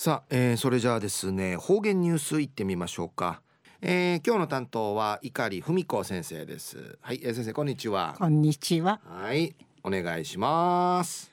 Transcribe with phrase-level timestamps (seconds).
[0.00, 3.42] さあ、えー、それじゃあですね方言ニュースいってみましょうか、
[3.82, 6.96] えー、今日の担当は碇文子先生です。
[7.00, 8.14] はい、えー、先生こんにちは。
[8.16, 9.00] こんにちは。
[9.04, 11.32] はいお願いします。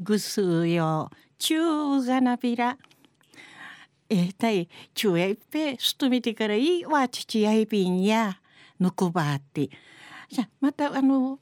[0.00, 2.78] ぐすよちゅうがなびら。
[4.08, 8.40] えー、たいちゅうやいっぺすとみてからいいわちちやいびんや。
[8.80, 9.68] ぬくばって。
[10.30, 11.38] じゃまたあの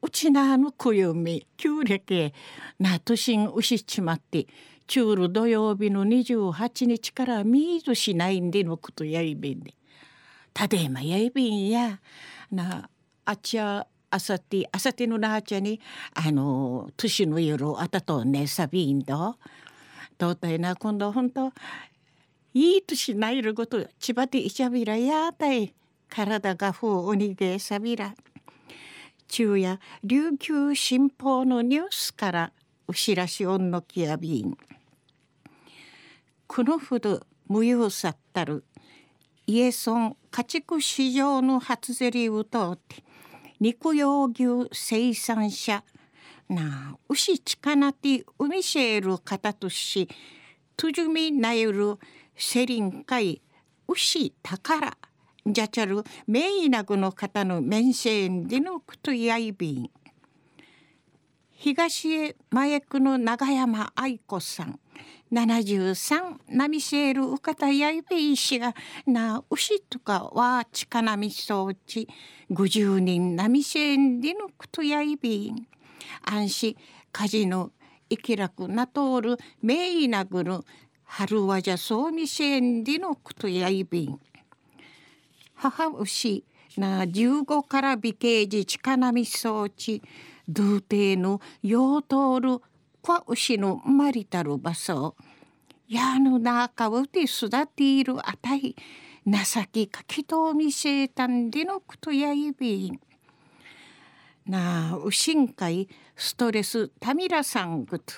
[0.00, 2.32] うちなのくゆみきゅうれけ
[2.78, 4.46] なとしんうしちまって
[4.86, 9.74] チュール土曜日の28日からミーズしないんでのことやいびんで。
[10.52, 12.00] ただいまやいびんや。
[12.50, 12.88] な、
[13.24, 15.80] あちゃ、あさて、あさてのなあちゃに、
[16.14, 19.36] あの、年の夜あたとねさびんど。
[20.18, 21.52] どうたいな、今度ほんと、
[22.52, 25.74] いい年ないること、ちばていちゃびらやたい。
[26.08, 28.14] 体がふうおにげさびら。
[29.28, 32.52] 昼夜、琉球新報のニュースから、
[32.86, 34.56] うしらしおんのきやびん。
[36.46, 38.64] このほど無用さったる
[39.46, 43.02] イエソン家畜市場の初競りを通って
[43.60, 45.82] 肉用牛生産者
[46.48, 50.08] な牛ちかなて海シェール方とし
[50.76, 51.98] とじみなゆる
[52.36, 53.40] セリン会
[53.88, 54.96] 牛宝
[55.46, 59.90] じゃちゃるメイナグの方の面線でのことやいびん
[61.52, 64.78] 東へ前区の長山愛子さん。
[65.32, 68.74] 73ナミシェールウカタヤイベイシが
[69.06, 72.08] な牛とかはチカナミ装置
[72.50, 75.66] 50人ナミシェンディのクトヤイビン。
[76.22, 76.76] 安心
[77.10, 77.72] カジノ
[78.10, 80.60] イキラクナトールメイナグル
[81.04, 84.20] ハルワジャソーミシェンディのクトヤイビン。
[85.54, 86.44] 母牛
[86.76, 90.02] な15から美形時チカナミ装置
[90.48, 92.62] ドゥーテーのヨートール
[93.06, 95.14] こ牛のマまりたる場所
[95.86, 98.74] やの中をて育っているあたい
[99.26, 99.34] 情
[99.70, 102.98] けかきとおみせたんでのことやいび
[104.46, 105.86] なあ牛んかい
[106.16, 108.14] ストレスたみらさんぐと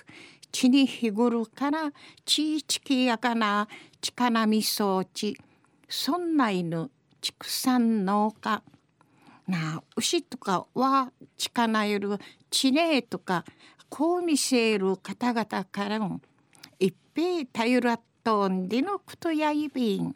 [0.52, 1.90] 血に日頃から
[2.24, 3.66] ちいちきやかな
[4.00, 5.36] ちかなみそうち
[5.88, 8.62] そんないぬ畜産農家
[9.48, 12.18] なあ牛とかはちかなえる
[12.50, 13.44] 知念とか
[13.88, 16.20] こう見せる方々からも
[16.78, 20.14] 一平頼らっとんでのことやいびん。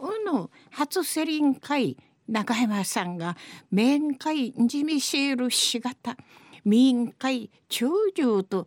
[0.00, 1.96] うぬ初セリン会
[2.28, 3.36] 長山さんが
[3.70, 6.16] 面会じみせるしがた
[6.64, 8.66] 民会長寿と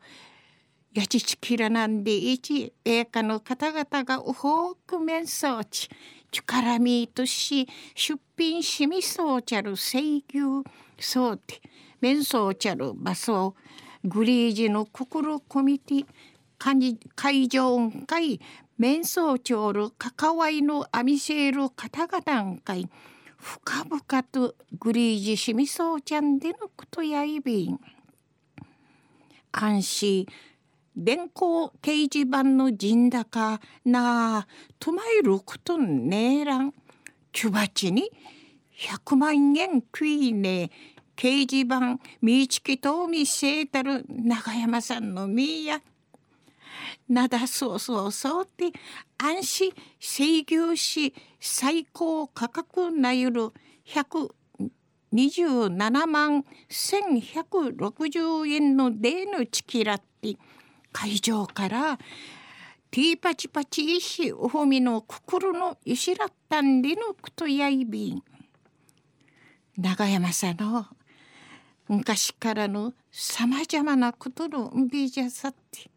[0.94, 5.90] やちちきらなんでいち映画の方々がうほく面相ち
[6.32, 10.64] 力みとし出品しみそうちゃる請求
[11.00, 11.62] そうて
[12.02, 13.56] 面相ちゃる場所
[14.04, 16.06] グリージの心コミティ
[17.16, 18.40] 会場会
[18.78, 22.90] 面相長る関わりのアミセール方々会
[23.38, 27.80] 深々とグリージしみそうちゃんでのことやいびん。
[29.52, 30.26] 安心。
[30.96, 34.48] 電光掲示板の陣高なあ
[34.80, 36.74] とまえることんねえらん。
[37.34, 38.10] ちゅばちに
[38.78, 40.72] 100万円食いね
[41.16, 45.82] 掲示板みちきとみせたる長山さんのみや
[47.10, 48.72] なだそうそうそうって
[49.18, 53.52] 安心制御し最高価格なゆる
[53.88, 60.36] 127万1160円のデーのチキラって
[60.92, 61.98] 会場から
[62.92, 68.24] ティーパチパチ石おほみの心の石らったんでのくとやいびん。
[69.76, 70.86] 長山さんの
[71.88, 75.90] 昔からのさまざまなことのんびじゃさって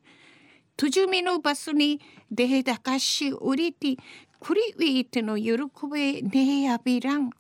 [0.77, 3.97] とじみのバスにでだかしおりて
[4.41, 5.55] クリウィーテの喜
[5.91, 7.31] べねえやびらん。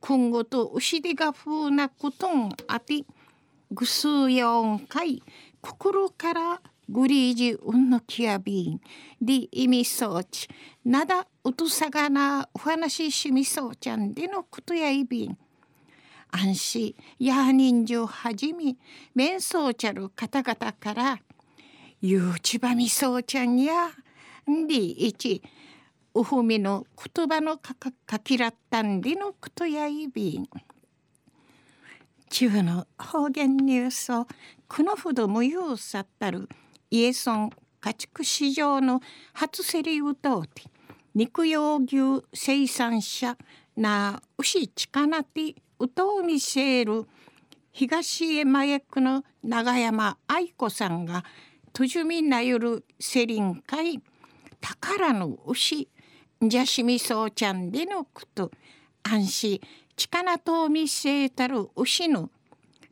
[0.00, 3.04] 今後と牛でが風なことんあて
[3.70, 5.22] ぐすうよんかい
[5.60, 8.80] 心からグリージうんのきやびん。
[9.20, 10.48] で意味そうち
[10.84, 15.38] なだうとさがなお話ししみそうちゃんでのことやいびん。
[16.32, 16.94] 安心。
[17.18, 18.76] や人情はじめ
[19.14, 21.20] 面相ちゃる方々から
[22.00, 23.90] ゆうちばみそうちゃんや
[24.50, 25.42] んでいち
[26.14, 26.84] うふみの
[27.14, 30.48] 言葉のかかかきらったんでのことやいびん。
[32.28, 34.26] 中の方言ニュースを
[34.66, 36.48] このほど無用さったる
[36.90, 37.50] イエソン
[37.80, 39.00] 家畜市場の
[39.34, 40.62] 初競りを通って
[41.14, 43.36] 肉用牛生産者
[43.76, 47.06] な牛ちかなてうとうみせる
[47.72, 51.24] 東江麻薬の長山愛子さんが
[51.72, 54.00] とじみなよるセリン会
[54.60, 55.88] 宝の牛
[56.40, 58.50] じゃしみそうちゃんでのこと。
[59.04, 59.60] 安心
[59.96, 62.30] 力とう見せたる牛の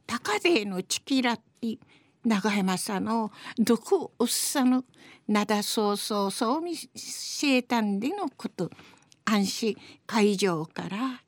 [0.06, 1.79] 高勢のチキラッティ
[2.25, 4.85] 長山さんの毒うっさの
[5.29, 8.71] なだそうそうそう見せたんでのこと。
[9.31, 9.77] 安心。
[10.06, 11.23] 会場から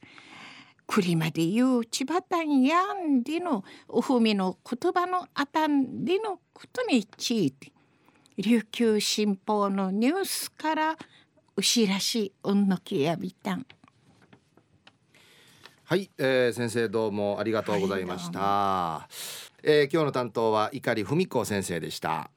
[0.87, 7.73] 栗まで言う千葉たんやんでのおふみの言葉のあたんでのことについて
[8.37, 10.97] 琉球新報のニュースから
[11.57, 13.67] 牛らしうんのきやびたん。
[15.85, 22.31] はい、えー、先生どうもありがとうございました、はい、えー、今日の担当は碇文子先生でした。